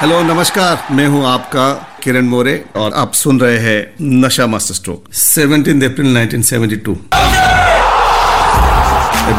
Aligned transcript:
Hello 0.00 0.20
नमस्कार। 0.22 0.94
मैं 0.94 1.06
हूँ 1.06 1.24
आपका 1.26 1.64
किरण 2.02 2.26
मोरे 2.26 2.52
और 2.76 2.92
आप 2.96 3.12
सुन 3.14 3.40
रहे 3.40 3.56
हैं 3.58 4.04
नशा 4.20 4.46
master 4.46 4.74
stroke 4.74 5.08
17 5.14 5.82
April 5.84 6.16
1972 6.16 6.94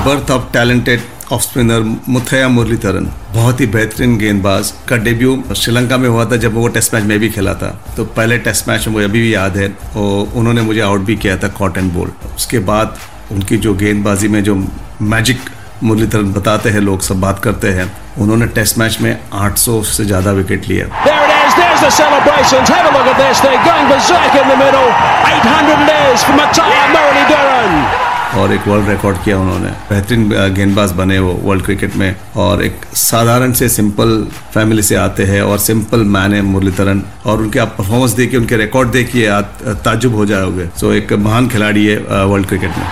birth 0.06 0.32
of 0.32 0.52
talented 0.54 1.02
off 1.32 1.42
spinner 1.42 1.82
Muttiah 2.10 2.48
Muralitharan, 2.48 3.06
बहुत 3.34 3.62
ही 3.62 3.66
बेहतरीन 3.68 4.18
गेंदबाज 4.18 4.74
का 4.90 4.98
डेब्यू 4.98 5.44
श्रीलंका 5.56 5.98
में 5.98 6.08
हुआ 6.10 6.26
था 6.32 6.38
जब 6.38 6.54
वो 6.56 6.68
टेस्ट 6.68 6.94
मैच 6.94 7.04
में 7.04 7.18
भी 7.20 7.30
खेला 7.30 7.54
था। 7.54 7.70
तो 7.98 8.06
पहले 8.12 8.38
टेस्ट 8.40 8.70
मैच 8.70 8.88
मुझे 8.88 9.06
अभी 9.06 9.22
भी 9.22 9.34
याद 9.34 9.58
है 9.58 9.70
और 9.96 10.38
उन्होंने 10.40 10.62
मुझे 10.62 10.82
आउट 10.82 11.02
भी 11.06 11.16
किया 11.16 11.38
था 11.38 11.48
कॉट 11.58 11.78
एंड 11.78 11.92
बोल्ड 11.94 12.30
उसके 12.36 12.60
बाद 12.70 13.00
उनकी 13.32 13.58
जो 13.58 13.74
गेंदबाजी 13.76 14.28
में 14.28 14.44
जो 14.44 14.56
मैजिक 15.02 15.50
मुरलीधरन 15.84 16.32
बताते 16.34 16.70
हैं 16.70 16.80
लोग 16.82 17.02
सब 17.02 17.20
बात 17.22 17.40
करते 17.44 17.70
हैं 17.74 17.90
उन्होंने 18.20 18.48
टेस्ट 18.58 18.78
मैच 18.78 18.98
में 19.02 19.12
800 19.40 19.84
से 19.88 20.06
ज़्यादा 20.06 20.32
विकेट 20.34 20.68
लिया 20.68 20.86
There 21.02 21.18
it 21.20 21.34
is. 21.34 21.56
There's 21.56 21.82
the 21.82 21.92
celebrations. 21.94 22.70
Have 22.70 22.90
a 22.90 22.94
look 22.98 23.08
at 23.08 23.18
this. 23.18 23.42
They're 23.42 23.66
going 23.66 23.90
berserk 23.90 24.36
in 24.36 24.48
the 24.50 24.60
middle. 24.60 24.88
800 25.32 25.76
it 25.78 25.92
is 25.96 26.24
for 26.24 26.38
Matthias 26.38 26.96
Murali 26.96 28.10
और 28.38 28.52
एक 28.54 28.68
वर्ल्ड 28.68 28.90
रिकॉर्ड 28.90 29.18
किया 29.24 29.38
उन्होंने 29.40 29.70
बेहतरीन 29.90 30.30
गेंदबाज 30.56 30.92
बने 31.00 31.18
वो 31.20 31.34
वर्ल्ड 31.44 31.64
क्रिकेट 31.66 31.96
में 31.96 32.16
और 32.44 32.64
एक 32.64 32.86
साधारण 32.96 33.54
से 33.54 33.70
सिंपल 33.70 34.14
फैमिली 34.54 34.82
से 34.82 34.96
आते 34.96 35.24
हैं 35.32 35.42
और 35.44 35.58
सिंपल 35.60 36.04
मैन 36.16 36.34
है 36.34 36.42
मुरलीधरन 36.42 37.04
और 37.26 37.42
उनके 37.42 37.60
आप 37.60 37.76
परफॉर्मेंस 37.78 38.12
देखिए 38.20 38.40
उनके 38.40 38.58
रिकॉर्ड 38.58 38.92
देखिए 38.92 39.28
आप 39.40 39.58
ताजुब 39.86 40.16
हो 40.16 40.26
जाओगे 40.26 40.68
सो 40.80 40.94
एक 40.94 41.14
महान 41.26 41.50
खिलाड़ी 41.50 41.86
है 41.86 42.26
वर्ल्ड 42.26 42.48
क्रिकेट 42.48 42.78
में 42.78 42.86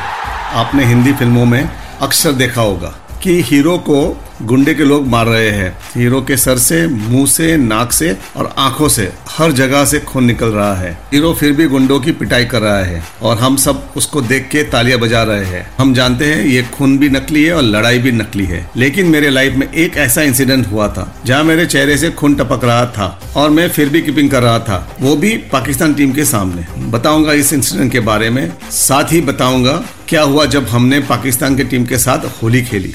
आपने 0.64 0.86
हिंदी 0.86 1.14
फ़िल्मों 1.14 1.46
में 1.46 1.64
अक्सर 2.02 2.32
देखा 2.32 2.62
होगा 2.62 2.94
कि 3.24 3.42
हीरो 3.42 3.78
को 3.90 4.02
गुंडे 4.42 4.74
के 4.74 4.84
लोग 4.84 5.08
मार 5.08 5.26
रहे 5.26 5.50
हैं। 5.50 5.72
हीरो 5.96 6.22
के 6.22 6.36
सर 6.38 6.58
से, 6.58 6.86
मुँह 6.88 7.26
से, 7.28 7.56
नाक 7.58 7.92
से 7.92 8.16
और 8.36 8.54
आँखों 8.58 8.88
से 8.90 9.12
हर 9.30 9.52
जगह 9.52 9.84
से 9.86 10.00
खून 10.00 10.24
निकल 10.24 10.48
रहा 10.48 10.76
है। 10.76 10.92
हीरो 11.14 11.34
फिर 11.34 11.52
भी 11.52 11.66
गुंडों 11.68 12.00
की 12.00 12.12
पिटाई 12.12 12.46
कर 12.46 12.62
रहा 12.62 12.84
है 12.84 13.04
और 13.22 13.38
हम 13.38 13.56
सब 13.58 13.94
उसको 13.98 14.22
देख 14.22 14.48
के 14.52 14.64
तालियाँ 14.64 15.00
बजा 15.00 15.24
रहे 15.24 15.46
हैं। 15.46 15.66
हम 15.78 15.94
जानते 15.94 16.26
हैं 16.26 16.46
ये 16.46 16.62
खून 16.74 16.98
भी 16.98 17.10
नकली 17.10 17.44
है 17.44 17.54
और 17.54 17.64
लड़ाई 17.64 18.00
भी 18.00 18.12
नकली 18.12 18.46
है। 18.46 18.66
लेकिन 18.78 19.08
मेरे 19.08 19.30
लाइफ 19.30 19.56
में 19.56 19.68
एक 19.68 19.98
ऐसा 19.98 20.22
इंसिडेंट 20.22 20.72
हुआ 20.72 20.88
था, 20.88 21.14
जहाँ 21.26 21.44
मेरे 21.44 21.66
चेहरे 21.66 21.98
से 21.98 22.10
खून 22.12 22.36
टपक 22.36 22.64
रहा 22.64 22.86
था 22.88 23.20
और 23.36 23.50
मैं 23.50 23.70
फिर 23.70 23.90
भी 23.90 24.02
कीपिंग 24.02 24.30
कर 24.32 24.44
रहा 24.44 24.60
था। 24.60 24.98
वो 25.02 25.16
भी 25.16 25.36
पाकिस्तान 25.52 25.94
टीम 25.94 26.14
के 26.14 26.26
सामने। 26.26 26.66
बताऊँगा 26.90 27.34
इस 27.34 27.54
इंसिडेंट 27.54 27.92
के 27.92 28.00
बारे 28.02 28.30
में, 28.30 28.52
साथ 28.72 29.12
ही 29.12 29.22
बताऊँगा 29.22 29.82
क्या 30.08 30.22
हुआ 30.22 30.46
जब 30.46 30.68
हमने 30.68 31.00
पाकिस्तान 31.00 31.56
की 31.56 31.64
टीम 31.64 31.86
के 31.86 31.98
साथ 31.98 32.44
होली 32.44 32.62
खेली। 32.62 32.94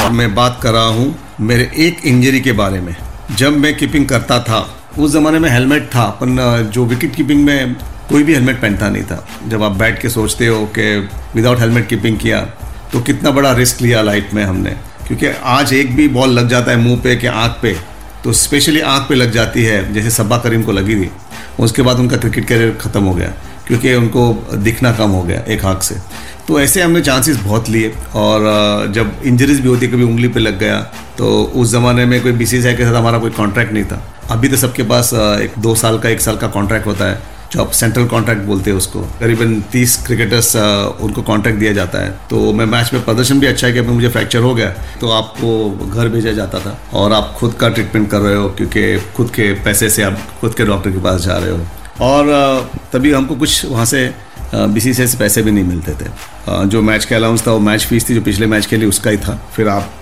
और 0.00 0.10
मैं 0.12 0.34
बात 0.34 0.58
कर 0.62 0.72
रहा 0.72 0.84
हूँ 0.84 1.14
मेरे 1.40 1.70
एक 1.78 2.04
इंजरी 2.06 2.40
के 2.40 2.52
बारे 2.54 2.80
में। 2.80 2.94
जब 3.38 3.56
मैं 3.56 3.76
कीपिंग 3.76 4.06
करता 4.08 4.38
था, 4.42 4.58
उस 4.98 5.10
ज़माने 5.12 5.38
में 5.38 5.48
हेलमेट 5.50 5.86
था, 5.86 6.04
पर 6.12 6.70
जो 6.74 6.84
विकेट 6.84 7.14
कीपिंग 7.14 7.44
में 7.44 7.74
कोई 8.08 8.22
भी 8.22 8.34
हेलमेट 8.34 8.60
पहनता 8.62 8.88
नहीं 8.88 9.02
था। 9.02 9.26
जब 9.48 9.62
आप 9.62 9.72
बैठ 9.72 10.00
के 10.02 10.08
सोचते 10.08 10.46
हो 10.46 10.64
कि 10.78 10.96
विदाउट 11.34 11.60
हेलमेट 11.60 11.88
कीपिंग 11.88 12.18
किया 12.18 12.40
तो 12.92 13.00
कितना 13.00 13.30
बड़ा 13.30 13.52
रिस्क 13.52 13.80
लिया 13.82 14.02
लाइफ 14.02 14.32
में 14.34 14.44
हमने। 14.44 14.70
क्योंकि 15.06 15.26
आज 15.26 15.72
एक 15.72 15.94
भी 15.96 16.08
बॉल 16.08 16.30
लग 16.30 16.48
जाता 16.48 16.70
है 16.70 16.76
मुँह 16.78 17.00
पे 17.00 17.16
कि 17.16 17.26
आँख 17.26 17.58
पे 17.62 17.76
तो 18.24 18.32
स्पेशली 18.34 18.80
आँख 18.80 19.08
पे 19.08 19.14
लग 19.14 19.30
जाती 19.32 19.62
है, 19.64 19.92
जैसे 19.94 20.10
सब्बा 20.10 20.38
करीम 20.38 20.62
को 20.62 20.72
लगी 20.72 20.94
थी। 20.96 21.10
उसके 21.60 21.82
बाद 21.82 21.98
उनका 21.98 22.16
क्रिकेट 22.16 22.48
करियर 22.48 22.76
ख़त्म 22.80 23.02
हो 23.02 23.14
गया। 23.14 23.32
क्योंकि 23.70 23.94
उनको 23.94 24.22
दिखना 24.58 24.92
कम 24.92 25.10
हो 25.10 25.22
गया 25.22 25.42
एक 25.48 25.64
आँख 25.64 25.82
से। 25.82 25.94
तो 26.48 26.60
ऐसे 26.60 26.82
हमने 26.82 27.00
चांसेस 27.02 27.36
बहुत 27.38 27.68
लिए 27.68 27.92
और 28.16 28.92
जब 28.92 29.12
इंजरीज 29.24 29.60
भी 29.60 29.68
होती, 29.68 29.88
कभी 29.88 30.02
उंगली 30.04 30.28
पे 30.28 30.40
लग 30.40 30.58
गया 30.58 30.80
तो 31.18 31.42
उस 31.54 31.70
ज़माने 31.70 32.04
में 32.06 32.20
कोई 32.22 32.32
बी 32.32 32.44
के 32.44 32.60
साथ 32.62 32.94
हमारा 32.94 33.18
कोई 33.18 33.30
कॉन्ट्रैक्ट 33.32 33.72
नहीं 33.72 33.84
था। 33.84 34.02
अभी 34.30 34.48
तो 34.48 34.56
सबके 34.58 34.82
पास 34.84 35.12
एक 35.14 35.52
दो 35.58 35.74
साल 35.76 35.98
का, 35.98 36.08
एक 36.08 36.20
साल 36.20 36.36
का 36.36 36.48
कॉन्ट्रैक्ट 36.48 36.86
होता 36.86 37.04
है, 37.04 37.20
जो 37.52 37.60
आप 37.62 37.70
सेंट्रल 37.72 38.06
कॉन्ट्रैक्ट 38.06 38.42
बोलते 38.42 38.70
हैं 38.70 38.76
उसको। 38.78 39.00
करीबन 39.20 39.60
तीस 39.72 39.96
क्रिकेटर्स 40.06 40.54
उनको 40.56 41.22
कॉन्ट्रैक्ट 41.22 41.58
दिया 41.58 41.72
जाता 41.72 41.98
है। 41.98 42.10
तो 42.30 42.52
मैं 42.52 42.66
मैच 42.66 42.92
में 42.94 43.04
प्रदर्शन 43.04 43.40
भी 43.40 43.46
अच्छा 43.46 43.66
है 43.66 43.72
कि 43.72 43.78
अभी 43.78 43.92
मुझे 43.92 44.08
फ्रैक्चर 44.08 44.38
हो 44.40 44.54
गया 44.54 44.68
तो 45.00 45.10
आपको 45.12 45.88
घर 45.88 46.08
भेजा 46.08 46.32
जाता 46.32 46.60
था। 46.60 46.78
और 46.94 47.12
आप 47.12 47.34
खुद 47.38 47.54
का 47.60 47.68
ट्रीटमेंट 47.68 48.10
कर 48.10 48.20
रहे 48.20 48.36
हो, 48.36 48.48
क्योंकि 48.50 48.96
खुद 49.16 49.30
के 49.30 49.52
पैसे 49.64 49.90
से 49.90 50.02
आप, 50.02 50.18
खुद 50.40 50.54
के 50.54 50.64
डॉक्टर 50.64 50.90
के 50.90 50.98
पास 51.00 51.20
जा 51.20 51.36
रहे 51.36 51.50
हो। 51.50 51.66
और 52.00 52.70
तभी 52.92 53.12
हमको 53.12 53.34
कुछ 53.34 53.64
वहाँ 53.64 53.84
से 53.84 54.14
बी 54.54 54.80
से 54.80 55.06
पैसे 55.18 55.42
भी 55.42 55.50
नहीं 55.50 55.64
मिलते 55.64 55.92
थे। 55.94 56.08
जो 56.66 56.82
मैच 56.82 57.04
का 57.04 57.16
अलाउंस 57.16 57.46
था, 57.46 57.52
वो 57.52 57.58
मैच 57.60 57.84
फ़ीस 57.84 58.08
थी, 58.08 58.14
जो 58.14 58.20
पिछले 58.20 58.46
मैच 58.46 58.66
के 58.66 58.76
लिए 58.76 58.88
उसका 58.88 59.10
ही 59.10 59.16
था। 59.16 59.34
फिर 59.56 59.68
आप 59.68 59.92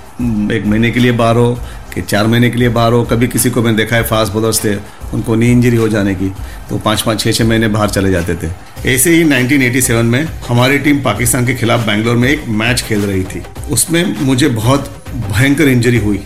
एक 0.53 0.63
महीने 0.67 0.91
के 0.91 1.01
लिए 1.01 1.13
बाहर 1.13 1.37
हो, 1.37 1.59
कि 1.95 2.03
चार 2.03 2.27
महीने 2.27 2.51
के 2.51 2.59
लिए 2.59 2.69
बाहर 2.69 2.93
हो, 2.93 3.03
कभी 3.03 3.29
किसी 3.29 3.51
को 3.51 3.63
मैंने 3.63 3.77
देखा 3.77 3.97
है 3.97 4.03
फास्ट 4.03 4.33
बॉलर्स 4.33 4.65
थे, 4.65 4.75
उनको 5.15 5.35
नी 5.35 5.51
इंजरी 5.53 5.77
हो 5.77 5.89
जाने 5.89 6.15
की 6.15 6.29
तो 6.71 6.79
पाँच 6.79 7.03
पाँच 7.03 7.21
छः 7.21 7.33
छः 7.33 7.45
महीने 7.45 7.69
बाहर 7.69 7.91
चले 7.91 8.11
जाते 8.11 8.35
थे। 8.35 8.51
ऐसे 8.95 9.11
ही 9.11 9.25
1987 9.25 10.05
में 10.05 10.29
हमारी 10.49 10.79
टीम 10.79 11.03
पाकिस्तान 11.03 11.47
के 11.47 11.55
खिलाफ 11.55 11.87
बैंगलोर 11.87 12.17
में 12.17 12.29
एक 12.29 12.45
मैच 12.49 12.83
खेल 12.83 13.01
रही 13.01 13.25
थी। 13.25 13.43
उसमें 13.71 14.17
मुझे 14.21 14.49
बहुत 14.49 14.95
भयंकर 15.15 15.69
इंजरी 15.69 15.99
हुई। 15.99 16.23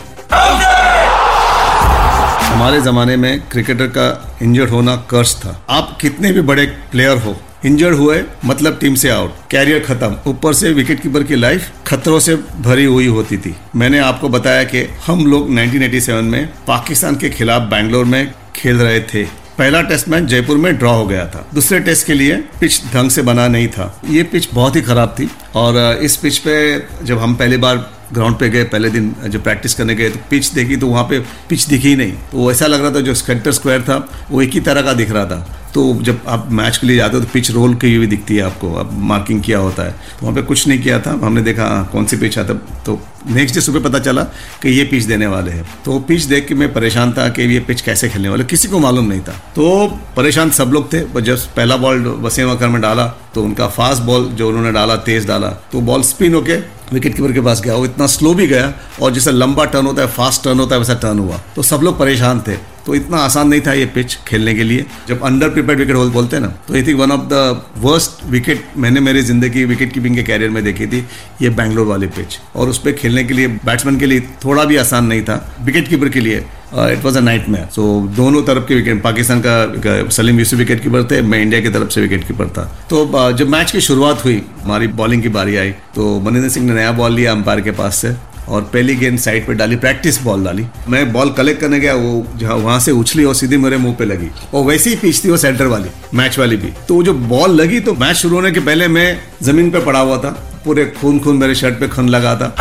हमारे 2.53 2.81
ज़माने 2.81 3.17
में 3.17 3.41
क्रिकेटर 3.51 3.87
का 3.87 4.37
इंजर्ड 4.43 4.71
होना 4.71 4.95
कर्ज 5.11 5.35
था। 5.35 5.65
आप 5.71 5.97
कितने 6.01 6.33
भी 6.33 6.41
बड़े 6.41 6.67
प्लेयर 6.91 7.19
हो 7.19 7.37
इंजर्ड 7.67 7.95
हुए 7.95 8.23
मतलब 8.45 8.79
टीम 8.81 8.95
से 8.95 9.09
आउट 9.11 9.35
कैरियर 9.51 9.81
खत्म, 9.81 10.17
ऊपर 10.27 10.55
से 10.55 10.73
विकेट 10.73 11.01
कीपर 11.01 11.23
की 11.23 11.37
लाइफ 11.37 11.71
खतरों 11.87 12.19
से 12.21 12.37
भरी 12.37 12.85
हुई 12.85 13.07
होती 13.07 13.37
थी। 13.37 13.55
मैंने 13.77 13.99
आपको 13.99 14.29
बताया 14.29 14.65
कि 14.65 14.83
हम 15.07 15.27
लोग 15.27 15.51
1987 15.51 16.23
में 16.23 16.49
पाकिस्तान 16.67 17.17
के 17.17 17.31
खिलाफ 17.31 17.63
बैंगलोर 17.63 18.05
में 18.05 18.35
खेल 18.57 18.77
रहे 18.77 19.01
थे। 19.01 19.25
पहला 19.59 19.81
टेस्ट 19.83 20.09
मैच 20.09 20.25
जयपुर 20.25 20.57
में 20.57 20.77
ड्रॉ 20.79 20.93
हो 20.93 21.07
गया 21.07 21.27
था। 21.27 21.47
दूसरे 21.55 21.81
टेस्ट 21.81 22.07
के 22.07 22.15
लिए 22.15 22.37
पिच 22.61 22.81
ढंग 22.95 23.11
से 23.11 23.23
बना 23.23 23.49
नहीं 23.49 23.69
था। 23.69 24.01
ये 24.11 24.23
पिच 24.23 24.49
बहुत 24.55 24.77
ही 24.77 24.83
खराब 24.83 25.15
थी 25.19 25.31
और, 25.55 25.99
इस 26.03 26.17
पिच 26.17 26.39
पे 26.39 26.55
जब 27.03 27.19
हम 27.19 27.35
पहली 27.35 27.57
बार 27.57 27.77
ग्राउंड 28.13 28.39
पे 28.39 28.49
गए, 28.51 28.65
पहले 28.65 28.91
दिन 28.91 29.15
जब 29.27 29.43
प्रैक्टिस 29.43 29.75
करने 29.75 29.95
गए 29.95 30.09
तो 30.11 30.19
पिच 30.31 30.47
देखी 30.53 30.77
तो 30.77 30.87
वहाँ 30.87 31.05
पे 31.05 31.21
पिच 31.49 31.67
दिखी 31.67 31.89
ही 31.89 31.97
नहीं। 31.97 32.13
तो 32.33 32.51
ऐसा 32.53 32.67
लग 32.67 32.83
रहा 32.83 32.91
था 32.91 33.01
जो 33.01 33.15
सेंटर 33.15 33.53
स्क्वायर 33.53 33.83
था, 33.83 33.97
वो 34.31 34.43
एक 34.43 34.51
ही 34.51 34.61
तरह 34.61 34.83
का 34.83 34.93
दिख 34.93 35.11
रहा 35.11 35.25
था। 35.27 35.62
तो 35.75 35.83
जब 36.03 36.21
आप 36.29 36.49
मैच 36.53 36.77
के 36.77 36.87
लिए 36.87 36.97
जाते 36.97 37.17
हो 37.17 37.23
तो 37.23 37.29
पिच 37.33 37.51
रोल 37.51 37.75
की 37.75 37.95
हुई 37.95 38.07
दिखती 38.07 38.37
है 38.37 38.43
आपको 38.43 38.73
अब 38.75 38.91
मार्किंग 39.03 39.41
किया 39.43 39.59
होता 39.59 39.83
है। 39.83 39.91
तो 39.91 40.23
वहाँ 40.23 40.35
पे 40.35 40.43
कुछ 40.43 40.67
नहीं 40.69 40.83
किया 40.83 40.99
था 41.01 41.11
हमने 41.23 41.43
देखा 41.43 41.67
हाँ, 41.67 41.85
कौन 41.93 42.05
सी 42.07 42.17
पिच 42.17 42.39
आता 42.39 42.55
तो 42.87 42.99
नेक्स्ट 43.29 43.55
डे 43.55 43.61
सुबह 43.61 43.81
पता 43.81 43.99
चला 43.99 44.23
कि 44.63 44.69
ये 44.69 44.85
पिच 44.85 45.05
देने 45.05 45.27
वाले 45.27 45.51
हैं। 45.51 45.65
तो 45.85 45.99
पिच 46.01 46.23
देख 46.25 46.47
के 46.49 46.55
मैं 46.55 46.73
परेशान 46.73 47.13
था 47.13 47.29
कि 47.29 47.43
ये 47.45 47.61
पिच 47.61 47.81
कैसे 47.81 48.09
खेलने 48.09 48.29
वाले 48.29 48.45
किसी 48.45 48.69
को 48.69 48.79
मालूम 48.79 49.05
नहीं 49.05 49.21
था। 49.21 49.33
तो 49.55 49.87
परेशान 50.17 50.51
सब 50.51 50.71
लोग 50.73 50.93
थे 50.93 51.01
पर 51.07 51.21
जब 51.21 51.39
पहला 51.57 51.77
बॉल 51.77 52.05
वसीम 52.21 52.51
अकर 52.51 52.69
में 52.69 52.81
डाला 52.81 53.07
तो 53.35 53.43
उनका 53.43 53.69
फास्ट 53.69 54.03
बॉल 54.03 54.25
जो 54.33 54.49
उन्होंने 54.49 54.73
डाला 54.73 54.97
तेज 55.07 55.27
डाला 55.29 55.49
तो 55.73 55.81
बॉल 55.83 56.03
स्पिन 56.03 56.35
होके 56.35 56.57
विकेट 56.93 57.15
कीपर 57.17 57.33
के 57.33 57.41
पास 57.41 57.61
गया। 57.61 57.75
वो 57.75 57.85
इतना 57.85 58.07
स्लो 58.09 58.35
भी 58.35 58.47
गया 58.47 58.73
और 59.03 59.13
जैसे 59.13 59.33
लंबा 59.33 59.65
टर्न 59.65 59.87
होता 59.87 60.03
है 60.03 60.09
फास्ट 60.11 60.45
टर्न 60.45 60.61
होता 60.61 60.75
है 60.75 60.79
वैसा 60.79 60.95
टर्न 61.03 61.19
हुआ। 61.19 61.41
तो 61.57 61.63
सब 61.63 61.81
लोग 61.83 61.99
परेशान 61.99 62.41
थे। 62.49 62.57
तो 62.87 62.95
इतना 62.95 63.17
आसान 63.19 63.49
नहीं 63.49 63.61
था 63.61 63.73
ये 63.73 63.87
पिच 63.95 64.17
खेलने 64.29 64.55
के 64.55 64.63
लिए। 64.63 64.87
जब 65.09 65.23
अंडर 65.25 65.49
प्रिपेयर 65.51 65.79
विकेट 65.79 65.97
होल 65.97 66.11
बोलते 66.11 66.37
हैं 66.37 66.43
ना 66.43 66.49
तो 66.69 66.75
I 66.75 66.83
think 66.83 66.99
one 67.01 67.13
of 67.13 67.29
the 67.33 67.65
worst 67.79 68.25
wicket 68.31 68.65
मैंने 68.77 69.01
मेरी 69.01 69.23
ज़िंदगी 69.23 69.65
विकेट 69.65 69.93
कीपिंग 69.93 70.17
के 70.17 70.23
कैरियर 70.23 70.51
में 70.51 70.63
देखी 70.65 70.87
थी 70.87 71.05
ये 71.43 71.51
बैंगलोर 71.53 71.87
वाली 71.87 72.07
पिच 72.17 72.39
और 72.57 72.69
उस 72.69 72.79
पर 72.79 72.93
खेलने 72.95 73.25
के 73.25 73.35
लिए 73.35 73.49
बैट्समैन 73.65 73.99
के 73.99 74.07
लिए 74.07 74.21
थोड़ा 74.45 74.65
भी 74.65 74.77
आसान 74.77 75.07
नहीं 75.07 75.23
था। 75.23 75.37
विकेट 75.65 75.89
कीपर 75.89 76.09
के 76.09 76.21
लिए 76.21 76.45
it 76.75 77.05
was 77.05 77.17
a 77.19 77.21
night 77.21 77.49
match 77.49 77.71
so 77.71 77.83
दोनों 78.17 78.43
तरफ़ 78.43 78.65
के 78.69 78.75
विकेट 78.75 79.03
पाकिस्तान 79.03 79.41
का 79.47 80.09
सलीम 80.11 80.39
यूसुफ 80.39 80.59
विकेट 80.59 80.83
कीपर 80.83 81.05
थे 81.11 81.21
मैं 81.23 81.41
इंडिया 81.43 81.61
की 81.61 81.69
तरफ़ 81.71 81.89
से 81.91 82.01
विकेट 82.01 82.27
कीपर 82.27 82.49
था। 82.49 82.65
तो 82.91 83.05
uh, 83.07 83.33
जब 83.39 83.49
मैच 83.49 83.71
की 83.71 83.81
शुरुआत 83.81 84.25
हुई 84.25 84.43
हमारी 84.63 84.87
बॉलिंग 85.01 85.23
की 85.23 85.29
बारी 85.31 85.57
आई 85.57 85.71
तो 85.95 86.19
मनिंदर 86.21 86.49
सिंह 86.49 86.67
ने 86.67 86.75
नया 86.75 86.93
बॉल 86.93 87.13
लिया 87.13 87.33
अंपायर 87.33 87.61
के 87.61 87.71
पास 87.73 87.97
से। 87.97 88.15
और 88.49 88.63
पहली 88.63 88.95
गेंद 88.97 89.19
साइड 89.19 89.47
पे 89.47 89.55
डाली 89.55 89.77
प्रैक्टिस 89.77 90.23
बॉल 90.23 90.45
डाली। 90.45 90.67
मैं 90.89 91.13
बॉल 91.13 91.31
कलेक्ट 91.31 91.61
करने 91.61 91.81
गया, 91.81 91.95
वो 91.95 92.27
जहाँ, 92.37 92.55
वहाँ 92.57 92.79
से 92.81 92.91
उछली 92.93 93.25
और 93.25 93.35
सीधी 93.35 93.57
मेरे 93.57 93.77
मुँह 93.77 93.95
पे 93.95 94.05
लगी। 94.05 94.31
और 94.55 94.65
वैसे 94.65 94.95
ही 94.95 95.13
थी 95.15 95.31
वो 95.31 95.37
सेंटर 95.37 95.67
वाली 95.67 95.89
मैच 96.15 96.39
वाली 96.39 96.57
भी। 96.57 96.73
तो 96.89 97.03
जो 97.03 97.15
बॉल 97.15 97.61
लगी 97.61 97.81
तो 97.81 97.95
मैच 97.95 98.17
शुरू 98.17 98.37
होने 98.37 98.51
के 98.51 98.61
पहले 98.61 98.89
मैं 98.89 99.19
ज़मीन 99.43 99.71
पे 99.71 99.81
पड़ा 99.81 100.01
हुआ 100.01 100.19
था। 100.19 100.31
पूरे 100.65 100.85
खून 101.01 101.19
खून 101.19 101.37
मेरे 101.37 101.55
शर्ट 101.55 101.79
पे 101.81 101.89
खन 101.89 102.09
लगा 102.09 102.35
था। 102.37 102.55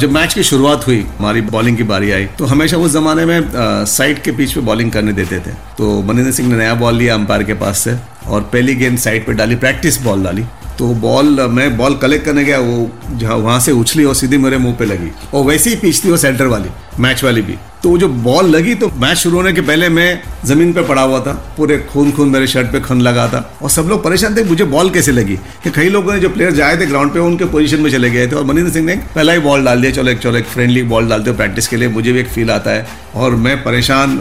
जब 0.00 0.12
मैच 0.12 0.32
की 0.34 0.42
शुरुआत 0.42 0.86
हुई, 0.86 1.04
हमारी 1.18 1.40
बॉलिंग 1.42 1.76
की 1.76 1.82
बारी 1.84 2.10
आई 2.12 2.24
तो 2.38 2.44
हमेशा 2.44 2.76
उस 2.76 2.92
जमाने 2.92 3.24
में 3.26 3.40
साइड 3.86 4.22
के 4.22 4.32
पिच 4.32 4.52
पे 4.52 4.60
बॉलिंग 4.60 4.90
करने 4.92 5.12
देते 5.12 5.38
थे। 5.40 5.52
तो 5.78 6.00
मनिंदर 6.02 6.30
सिंह 6.30 6.48
ने 6.48 6.56
नया 6.56 6.74
बॉल 6.74 6.94
लिया 6.94 7.14
अंपायर 7.14 7.42
के 7.42 7.54
पास 7.54 7.78
से। 7.78 7.94
और 8.28 8.40
पहली 8.42 8.74
गेंद 8.74 8.98
साइड 8.98 9.26
पे 9.26 9.32
डाली 9.32 9.56
प्रैक्टिस 9.56 10.02
बॉल 10.02 10.24
डाली। 10.24 10.44
तो 10.78 10.86
बॉल 10.94 11.40
मैं 11.48 11.76
बॉल 11.76 11.96
कलेक्ट 11.96 12.24
करने 12.24 12.44
गया, 12.44 12.58
वो 12.58 12.90
जहाँ, 13.10 13.36
वहाँ 13.36 13.60
से 13.60 13.72
उछली 13.72 14.04
और 14.04 14.14
सीधी 14.14 14.38
मेरे 14.38 14.58
मुँह 14.58 14.74
पे 14.74 14.84
लगी। 14.84 15.10
और 15.34 15.44
वैसे 15.44 15.70
ही 15.70 15.76
पीछती 15.76 16.10
वो 16.10 16.16
सेंटर 16.16 16.46
वाली 16.46 16.70
मैच 17.00 17.24
वाली 17.24 17.42
भी। 17.42 17.56
तो 17.84 17.90
वो 17.90 17.96
जो 17.98 18.08
बॉल 18.08 18.46
लगी 18.46 18.74
तो 18.74 18.88
मैच 18.98 19.16
शुरू 19.16 19.36
होने 19.36 19.52
के 19.52 19.60
पहले 19.60 19.88
मैं 19.88 20.22
ज़मीन 20.46 20.72
पे 20.72 20.82
पड़ा 20.82 21.02
हुआ 21.02 21.18
था, 21.20 21.32
पूरे 21.56 21.76
खून 21.92 22.12
खून 22.12 22.28
मेरे 22.28 22.46
शर्ट 22.46 22.70
पे 22.72 22.80
खन 22.80 23.00
लगा 23.00 23.26
था। 23.28 23.40
और 23.62 23.70
सब 23.70 23.86
लोग 23.88 24.02
परेशान 24.04 24.36
थे, 24.36 24.44
मुझे 24.44 24.64
बॉल 24.64 24.90
कैसे 24.90 25.12
लगी? 25.12 25.36
कि 25.64 25.70
कई 25.70 25.88
लोगों 25.88 26.12
ने 26.12 26.20
जो 26.20 26.28
प्लेयर 26.28 26.52
जाए 26.52 26.76
थे 26.80 26.86
ग्राउंड 26.86 27.12
पे 27.12 27.20
उनके 27.20 27.44
पोजीशन 27.44 27.80
में 27.80 27.90
चले 27.90 28.10
गए 28.10 28.26
थे। 28.26 28.36
और 28.36 28.44
मनिंदर 28.44 28.70
सिंह 28.70 28.86
ने 28.86 28.94
पहला 29.14 29.32
ही 29.32 29.38
बॉल 29.38 29.64
डाल 29.64 29.80
दिया, 29.80 29.92
चलो 29.92 30.10
एक 30.10 30.18
चलो 30.18 30.38
एक 30.38 30.46
फ्रेंडली 30.46 30.82
बॉल 30.82 31.08
डालते 31.08 31.30
हो 31.30 31.36
प्रैक्टिस 31.36 31.68
के 31.68 31.76
लिए, 31.76 31.88
मुझे 31.88 32.12
भी 32.12 32.20
एक 32.20 32.28
फील 32.28 32.50
आता 32.50 32.70
है। 32.70 32.86
और 33.14 33.34
मैं 33.36 33.56
परेशान 33.64 34.18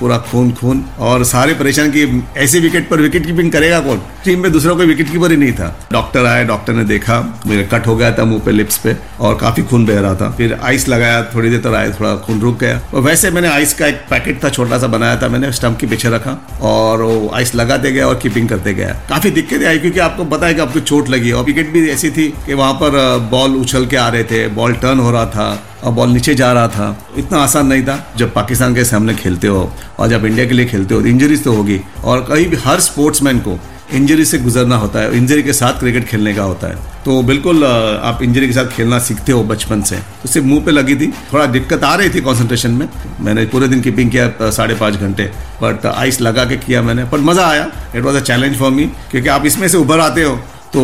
पूरा 0.00 0.18
खून 0.30 0.50
खून 0.52 0.84
और 0.98 1.24
सारे 1.24 1.54
परेशान 1.54 1.90
की 1.90 2.22
ऐसे 2.36 2.60
विकेट 2.60 2.88
पर 2.88 3.00
विकेट 3.00 3.26
कीपिंग 3.26 3.50
करेगा 3.52 3.80
कौन? 3.80 4.02
टीम 4.24 4.42
में 4.42 4.50
दूसरा 4.52 4.74
कोई 4.74 4.86
विकेट 4.86 5.10
कीपर 5.10 5.30
ही 5.30 5.36
नहीं 5.36 5.52
था। 5.52 5.74
डॉक्टर 5.92 6.26
आए 6.26 6.44
डॉक्टर 6.44 6.72
ने 6.72 6.84
देखा, 6.84 7.20
मेरे 7.46 7.68
कट 7.72 7.86
हो 7.86 7.96
गया 7.96 8.12
था 8.12 8.24
मुँह 8.24 8.42
पे 8.44 8.52
लिप्स 8.52 8.78
पे, 8.78 8.96
और 9.20 9.38
काफ़ी 9.40 9.62
खून 9.62 9.86
बह 9.86 10.00
रहा 10.00 10.14
था। 10.14 10.30
फिर 10.30 10.58
आइस 10.62 10.88
लगाया, 10.88 11.22
थोड़ी 11.34 11.50
देर 11.50 11.60
तक 11.60 11.74
आए 11.74 11.90
थोड़ा 11.90 12.14
खून 12.16 12.40
रुक 12.40 12.58
गया। 12.60 12.73
और 12.94 13.00
वैसे 13.00 13.30
मैंने 13.30 13.48
आइस 13.48 13.74
का 13.74 13.86
एक 13.86 14.00
पैकेट 14.10 14.42
था, 14.44 14.48
छोटा 14.48 14.78
सा 14.78 14.86
बनाया 14.86 15.16
था 15.16 15.28
मैंने 15.28 15.52
स्टम्प 15.52 15.78
के 15.78 15.86
पीछे 15.86 16.10
रखा 16.10 16.36
और 16.62 17.02
वो 17.02 17.30
आइस 17.34 17.54
लगाते 17.54 17.92
गया 17.92 18.06
और 18.06 18.18
कीपिंग 18.18 18.48
करते 18.48 18.74
गया। 18.74 18.88
काफ़ी 19.08 19.30
दिक्कतें 19.30 19.66
आई 19.66 19.78
क्योंकि 19.78 20.00
आपको 20.00 20.24
पता 20.26 20.46
है 20.46 20.54
कि 20.54 20.60
आपको 20.60 20.80
चोट 20.80 21.08
लगी 21.08 21.32
और 21.32 21.44
विकेट 21.44 21.72
भी 21.72 21.88
ऐसी 21.90 22.10
थी 22.10 22.28
कि 22.46 22.54
वहाँ 22.54 22.72
पर 22.74 23.18
बॉल 23.30 23.56
उछल 23.56 23.86
के 23.86 23.96
आ 23.96 24.08
रहे 24.08 24.24
थे 24.24 24.46
बॉल 24.50 24.72
टर्न 24.74 24.98
हो 24.98 25.10
रहा 25.10 25.26
था 25.26 25.46
और 25.84 25.92
बॉल 25.92 26.08
नीचे 26.08 26.34
जा 26.34 26.52
रहा 26.52 26.68
था। 26.68 26.96
इतना 27.18 27.38
आसान 27.38 27.66
नहीं 27.66 27.82
था 27.82 27.98
जब 28.16 28.32
पाकिस्तान 28.34 28.74
के 28.74 28.84
सामने 28.84 29.14
खेलते 29.14 29.46
हो 29.46 29.70
और 29.98 30.08
जब 30.08 30.24
इंडिया 30.26 30.46
के 30.46 30.54
लिए 30.54 30.66
खेलते 30.66 30.94
हो 30.94 31.00
तो 31.00 31.06
इंजरीज 31.06 31.44
तो 31.44 31.52
होगी। 31.52 31.80
और 32.04 32.20
कहीं 32.20 32.46
भी 32.46 32.56
हर 32.56 32.80
स्पोर्ट्समैन 32.80 33.38
को 33.38 33.58
इंजरी 33.90 34.24
से 34.24 34.38
गुजरना 34.38 34.76
होता 34.76 35.00
है, 35.00 35.16
इंजरी 35.16 35.42
के 35.42 35.52
साथ 35.52 35.78
क्रिकेट 35.80 36.04
खेलने 36.08 36.34
का 36.34 36.42
होता 36.42 36.68
है। 36.68 36.76
तो 37.04 37.22
बिल्कुल 37.22 37.64
आप 37.64 38.22
इंजरी 38.22 38.46
के 38.46 38.52
साथ 38.52 38.66
खेलना 38.66 38.98
सीखते 39.00 39.32
हो 39.32 39.42
बचपन 39.44 39.82
से। 39.82 39.96
तो 40.22 40.28
सिर्फ़ 40.28 40.46
मुँह 40.46 40.64
पे 40.64 40.70
लगी 40.70 40.96
थी, 40.96 41.06
थोड़ा 41.32 41.46
दिक्कत 41.48 41.84
आ 41.84 41.94
रही 41.94 42.10
थी 42.10 42.20
कंसंट्रेशन 42.22 42.70
में। 42.70 42.88
मैंने 43.20 43.44
पूरे 43.46 43.68
दिन 43.68 43.80
कीपिंग 43.80 44.10
किया 44.10 44.50
साढ़े 44.50 44.74
पाँच 44.74 44.94
घंटे। 44.96 45.30
बट 45.62 45.86
आइस 45.86 46.20
लगा 46.20 46.44
के 46.44 46.56
किया 46.56 46.82
मैंने। 46.82 47.04
बट 47.04 47.20
मज़ा 47.22 47.46
आया। 47.46 47.70
It 47.96 48.02
was 48.02 48.16
a 48.16 48.20
challenge 48.22 48.58
for 48.58 48.70
me 48.70 48.86
क्योंकि 49.10 49.28
आप 49.28 49.46
इसमें 49.46 49.68
से 49.68 49.76
उभर 49.78 50.00
आते 50.00 50.22
हो 50.22 50.38
तो 50.72 50.82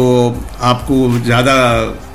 आपको 0.62 0.96
ज़्यादा 1.20 1.54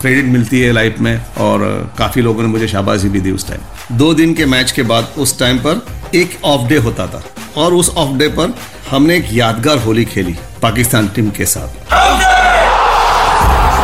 क्रेडिट 0.02 0.26
मिलती 0.26 0.60
है 0.60 0.72
लाइफ 0.72 1.00
में, 1.00 1.22
और 1.38 1.94
काफ़ी 1.98 2.22
लोगों 2.22 2.42
ने 2.44 2.48
मुझे 2.50 2.68
शाबाशी 2.68 3.10
भी 3.10 3.22
दी 3.22 3.32
उस 3.32 3.48
टाइम 3.48 3.98
दो 3.98 4.14
दिन 4.14 4.34
के 4.34 4.46
मैच 4.46 4.72
के 4.72 4.84
बाद, 4.84 5.08
उस 5.18 5.38
टाइम 5.40 5.58
पर 5.60 5.86
एक 6.16 6.38
ऑफ़ 6.46 6.68
डे 6.70 6.78
होता 6.78 7.08
था, 7.08 7.24
और 7.58 7.74
उस 7.74 7.90
ऑफ़ 7.98 8.16
डे 8.18 8.28
पर 8.30 8.54
हमने 8.90 9.16
एक 9.18 9.32
यादगार 9.34 9.78
होली 9.78 10.04
खेली 10.06 10.34
पाकिस्तान 10.62 11.08
टीम 11.16 11.30
के 11.38 11.46
साथ। 11.46 11.84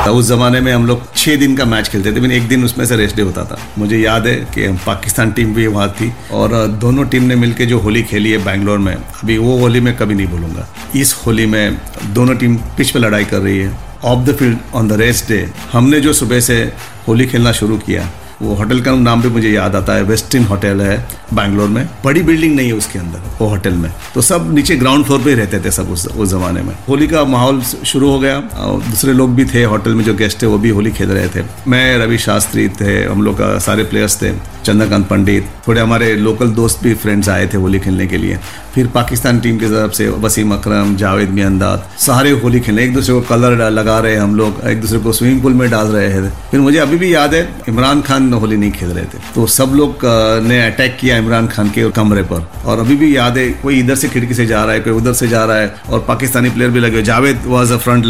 तो 0.06 0.12
उस 0.16 0.28
जमाने 0.28 0.60
में 0.62 0.72
हम 0.74 0.86
लोग 0.88 1.02
छह 1.16 1.36
दिन 1.36 1.56
का 1.58 1.66
मैच 1.66 1.88
खेलते 1.90 2.12
थे 2.12 2.20
मैंने 2.22 2.36
एक 2.38 2.48
दिन 2.48 2.64
उसमें 2.66 2.86
से 2.86 2.96
रेस्ट 2.96 3.16
डे 3.16 3.22
होता 3.22 3.44
था। 3.46 3.58
मुझे 3.78 3.98
याद 3.98 4.28
है 4.28 4.36
कि 4.54 4.66
हम 4.66 4.78
पाकिस्तान 4.86 5.32
टीम 5.32 5.54
भी 5.56 5.68
वहाँ 5.68 5.90
थी 6.00 6.12
और 6.34 6.56
दोनों 6.82 7.06
टीम 7.06 7.24
ने 7.24 7.36
मिलकर 7.36 7.66
जो 7.66 7.80
होली 7.80 8.04
खेली 8.04 8.32
है 8.32 8.44
बैंगलोर 8.46 8.80
में 8.80 8.94
अभी 8.94 9.38
वो 9.38 9.58
होली 9.60 9.82
मैं 9.82 9.96
कभी 9.98 10.16
नहीं 10.16 10.28
भूलूँगा। 10.28 10.68
इस 10.96 11.14
होली 11.26 11.46
में 11.46 11.78
दोनों 12.14 12.36
टीम 12.36 12.56
पिच 12.78 12.92
पे 12.92 13.00
लड़ाई 13.00 13.26
कर 13.26 13.40
रही 13.40 13.58
है। 13.60 13.78
Off 14.06 14.26
the 14.26 14.36
field 14.38 14.58
on 14.76 14.88
the 14.88 15.02
rest 15.02 15.28
day 15.30 15.46
हमने 15.72 16.00
जो 16.02 16.14
सुबह 16.14 16.40
से 16.40 16.62
होली 17.08 17.26
खेलना 17.28 17.52
शुरू 17.54 17.78
किया 17.80 18.10
वो 18.42 18.54
होटल 18.56 18.80
का 18.82 18.96
नाम 18.96 19.22
भी 19.22 19.30
मुझे 19.30 19.50
याद 19.50 19.76
आता 19.76 19.94
है 19.94 20.04
वेस्टिन 20.04 20.44
होटल 20.44 20.82
है 20.82 20.96
बैंगलोर 21.34 21.70
में। 21.70 21.88
बड़ी 22.06 22.22
बिल्डिंग 22.22 22.56
नहीं 22.56 22.68
है 22.68 22.74
उसके 22.74 23.00
अंदर, 23.00 23.20
वो 23.42 23.48
होटल 23.48 23.74
में। 23.74 23.92
तो 24.16 24.22
सब 24.22 24.54
नीचे 24.54 24.76
ग्राउंड 24.76 25.06
फ्लोर 25.06 25.22
पे 25.22 25.34
रहते 25.36 25.60
थे 25.60 25.72
सब 25.72 25.90
उस 25.90 26.08
उस 26.08 26.30
जमाने 26.30 26.62
में। 26.62 26.76
होली 26.90 27.08
का 27.08 27.24
माहौल 27.26 27.62
शुरू 27.62 28.10
हो 28.10 28.20
गया। 28.20 28.38
और 28.58 28.82
दूसरे 28.82 29.14
लोग 29.14 29.36
भी 29.36 29.46
थे 29.46 29.64
होटल 29.64 29.96
में, 29.96 30.04
जो 30.04 30.14
गेस्ट 30.14 30.42
थे, 30.42 30.46
वो 30.46 30.58
भी 30.58 30.70
होली 30.70 30.92
खेल 30.92 31.10
रहे 31.10 31.28
थे। 31.28 31.46
मैं, 31.68 31.98
रवि 31.98 32.18
शास्त्री 32.18 32.68
थे, 32.70 33.04
हम 33.06 33.22
लोग 33.22 33.36
का 33.36 33.58
सारे 33.60 33.84
प्लेयर्स 33.84 34.22
थे, 34.22 34.32
चंद्रकांत 34.66 35.08
पंडित, 35.08 35.48
थोड़े 35.68 35.82
हमारे 35.82 36.16
लोकल 36.16 36.48
दोस्त 36.52 36.84
भी 36.84 36.94
फ्रेंड्स 36.94 37.30
आए 37.30 37.48
थे 37.48 37.58
होली 37.58 37.80
खेलने 37.80 38.08
के 38.08 38.18
लिए। 38.18 38.40
फिर 38.76 38.88
पाकिस्तान 38.88 39.40
टीम 39.40 39.58
की 39.58 39.66
तरफ़ 39.66 39.92
से 39.92 40.10
वसीम 40.10 40.54
अकरम, 40.54 40.96
जावेद 40.96 41.30
मियांदाद, 41.30 41.84
सारे 42.00 42.32
होली 42.32 42.60
खेलने, 42.60 42.84
एक 42.84 42.94
दूसरे 42.94 43.14
को 43.14 43.22
कलर 43.22 43.70
लगा 43.72 44.00
रहे 44.00 44.16
हम 44.16 44.36
लोग, 44.36 44.62
एक 44.68 44.82
दूसरे 44.82 45.00
को 45.00 45.12
स्विमिंग 45.12 45.42
पूल 45.42 45.54
में 45.54 45.70
डाल 45.70 45.88
रहे 45.88 46.08
हैं। 46.08 46.34
फिर 46.52 46.60
मुझे 46.60 46.78
अभी 46.78 46.98
भी 46.98 47.14
याद 47.16 47.34
है, 47.34 47.50
इमरान 47.70 48.02
खान 48.02 48.31
होली 48.34 48.58
नहीं 48.58 48.72
खेल 48.72 48.90
रहे 48.90 49.04
थे। 49.04 49.20
तो 49.36 49.46
सब 49.50 49.74
लोग 49.76 50.06
ने 50.48 50.62
अटैक 50.66 50.98
किया 51.00 51.18
इमरान 51.18 51.48
खान 51.48 51.70
के 51.70 51.90
कमरे 51.92 52.24
पर। 52.24 52.48
और 52.66 52.80
अभी 52.80 52.96
भी 52.96 53.16
याद 53.18 53.38
है 53.38 53.48
कोई 53.62 53.80
इधर 53.80 53.96
से 53.96 54.10
खिड़की 54.10 54.34
से 54.34 54.46
जा 54.46 54.64
रहा 54.64 54.74
है, 54.74 54.80
कोई 54.80 54.94
उधर 54.94 55.14
से 55.14 55.28
जा 55.28 55.44
रहा 55.46 55.58
है, 55.58 55.74
और 55.90 56.06
पाकिस्तानी 56.08 56.50
प्लेयर 56.50 56.72
भी 56.72 56.80
लगे 56.80 57.02
Javed 57.04 57.44
was 57.46 57.74
a 57.74 57.78
front 57.78 58.06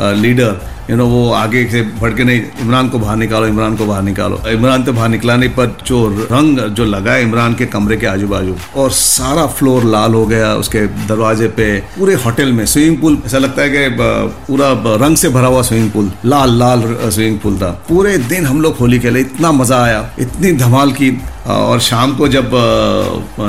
leader 0.00 0.60
you 0.90 0.96
know 0.96 1.06
वो 1.06 1.30
आगे 1.32 1.64
से 1.70 1.80
बढ़ 2.00 2.12
के 2.14 2.24
नहीं, 2.24 2.40
इमरान 2.60 2.88
को 2.88 2.98
बाहर 2.98 3.16
निकालो, 3.16 3.46
इमरान 3.46 3.76
को 3.76 3.86
बाहर 3.86 4.02
निकालो। 4.02 4.40
इमरान 4.50 4.82
तो 4.84 4.92
बाहर 4.92 5.08
निकला 5.08 5.36
नहीं 5.36 5.50
पर 5.50 5.76
जो 5.86 6.06
रंग 6.30 6.58
जो 6.76 6.84
लगा 6.84 7.12
है 7.12 7.22
इमरान 7.22 7.54
के 7.54 7.66
कमरे 7.66 7.96
के 7.96 8.06
आजू 8.06 8.28
बाजू 8.28 8.54
और 8.76 8.90
सारा 8.92 9.46
फ्लोर 9.48 9.84
लाल 9.84 10.14
हो 10.14 10.24
गया 10.26 10.52
उसके 10.54 10.86
दरवाजे 11.06 11.48
पे, 11.48 11.78
पूरे 11.98 12.14
होटल 12.24 12.52
में 12.52 12.64
स्विमिंग 12.66 13.00
पूल 13.00 13.18
ऐसा 13.26 13.38
लगता 13.38 13.62
है 13.62 13.68
कि 13.70 13.88
पूरा 14.48 14.70
रंग 15.04 15.16
से 15.16 15.28
भरा 15.28 15.48
हुआ 15.48 15.62
स्विमिंग 15.62 15.90
पूल 15.90 16.10
लाल 16.26 16.58
लाल 16.58 16.82
स्विमिंग 17.04 17.38
पूल 17.40 17.56
था। 17.58 17.70
पूरे 17.88 18.16
दिन 18.18 18.46
हम 18.46 18.60
लोग 18.62 18.76
होली 18.76 18.98
खेले, 18.98 19.20
इतना 19.20 19.52
मज़ा 19.52 19.82
आया, 19.84 20.08
इतनी 20.18 20.52
धमाल 20.58 20.92
की 20.92 21.10
और 21.46 21.80
शाम 21.80 22.14
को 22.16 22.26
जब 22.28 22.50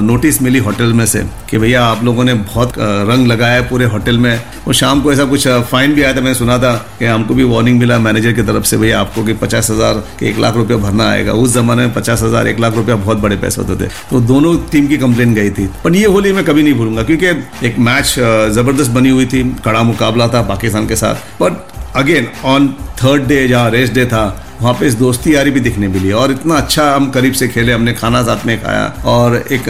नोटिस 0.03 0.41
मिली 0.41 0.59
होटल 0.59 0.93
में 0.93 1.05
से 1.05 1.19
कि 1.49 1.57
भैया 1.57 1.83
आप 1.85 2.03
लोगों 2.03 2.23
ने 2.23 2.33
बहुत 2.33 2.73
रंग 2.77 3.27
लगाया 3.27 3.53
है 3.53 3.67
पूरे 3.69 3.85
होटल 3.85 4.17
में 4.17 4.41
और 4.67 4.73
शाम 4.73 5.01
को 5.01 5.11
ऐसा 5.13 5.25
कुछ 5.25 5.47
फाइन 5.71 5.93
भी 5.93 6.03
आया 6.03 6.15
था, 6.15 6.21
मैंने 6.21 6.33
सुना 6.35 6.57
था 6.57 6.73
कि 6.99 7.05
हमको 7.05 7.33
भी 7.33 7.43
वार्निंग 7.43 7.79
मिला 7.79 7.97
मैनेजर 7.99 8.33
की 8.33 8.41
तरफ़ 8.43 8.63
से, 8.63 8.77
भैया 8.77 8.99
आपको 8.99 9.23
कि 9.23 9.33
पचास 9.35 9.69
हज़ार 9.71 10.03
के 10.19 10.25
एक 10.29 10.39
लाख 10.39 10.55
रुपया 10.55 10.77
भरना 10.77 11.09
आएगा। 11.09 11.33
उस 11.33 11.53
जमाने 11.53 11.85
में 11.85 11.93
पचास 11.93 12.23
हज़ार, 12.23 12.47
एक 12.47 12.59
लाख 12.59 12.75
रुपया 12.75 12.95
बहुत 12.95 13.17
बड़े 13.17 13.37
पैसे 13.37 13.61
होते 13.61 13.83
थे। 13.83 13.89
तो 14.09 14.21
दोनों 14.23 14.55
टीम 14.71 14.87
की 14.87 14.97
कंप्लेन 14.97 15.33
गई 15.33 15.49
थी। 15.49 15.67
पर 15.83 15.95
ये 15.95 16.05
होली 16.05 16.33
मैं 16.33 16.43
कभी 16.45 16.63
नहीं 16.63 16.73
भूलूँगा, 16.73 17.03
क्योंकि 17.03 17.27
एक 17.67 17.79
मैच 17.79 18.15
ज़बरदस्त 18.53 18.91
बनी 18.91 19.09
हुई 19.09 19.25
थी, 19.25 19.43
कड़ा 19.65 19.83
मुकाबला 19.83 20.27
था 20.27 20.41
पाकिस्तान 20.47 20.87
के 20.87 20.95
साथ। 20.95 21.41
But 21.41 21.61
again 21.95 22.27
on 22.45 22.67
third 23.03 23.27
day 23.27 23.47
जहाँ 23.47 23.69
रेस्ट 23.71 23.93
डे 23.93 24.05
था 24.05 24.23
वहाँ 24.63 24.73
पे 24.79 24.87
इस 24.87 24.93
दोस्ती 24.95 25.33
यारी 25.35 25.51
भी 25.51 25.59
दिखने 25.59 25.87
मिली 25.87 26.11
और 26.11 26.31
इतना 26.31 26.55
अच्छा 26.55 26.83
हम 26.95 27.09
करीब 27.11 27.33
से 27.33 27.47
खेले 27.47 27.73
हमने 27.73 27.93
खाना 27.93 28.21
साथ 28.23 28.45
में 28.45 28.57
खाया 28.63 29.03
और 29.05 29.35
एक 29.51 29.65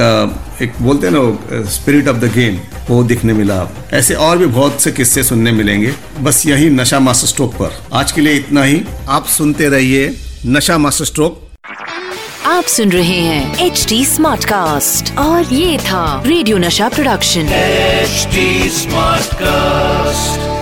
एक 0.61 0.73
बोलते 0.81 1.07
हैं 1.07 1.13
ना 1.17 1.63
स्पिरिट 1.69 2.07
ऑफ़ 2.07 2.17
द 2.17 2.31
गेम 2.33 2.59
वो 2.89 3.03
दिखने 3.03 3.33
मिला। 3.33 3.57
ऐसे 3.93 4.13
और 4.13 4.37
भी 4.37 4.45
बहुत 4.45 4.81
से 4.81 4.91
किस्से 4.91 5.23
सुनने 5.23 5.51
मिलेंगे। 5.51 5.93
बस 6.21 6.45
यही 6.45 6.69
नशा 6.69 6.99
मास्टर 6.99 7.27
स्ट्रोक 7.27 7.53
पर। 7.53 7.79
आज 7.93 8.11
के 8.11 8.21
लिए 8.21 8.33
इतना 8.33 8.63
ही। 8.63 8.81
आप 9.09 9.25
सुनते 9.27 9.69
रहिए 9.69 10.15
नशा 10.45 10.77
मास्टर 10.77 11.05
स्ट्रोक 11.05 11.41
आप 12.45 12.63
सुन 12.63 12.91
रहे 12.91 13.19
हैं 13.19 13.65
एच 13.65 13.85
डी 13.89 14.05
स्मार्ट 14.05 14.45
कास्ट 14.45 15.17
और 15.17 15.53
ये 15.53 15.77
था 15.79 16.23
रेडियो 16.25 16.57
नशा 16.57 16.89
प्रोडक्शन 16.89 17.53
एचडी 17.53 18.69
स्मार्ट 18.69 19.33
कास्ट 19.35 20.52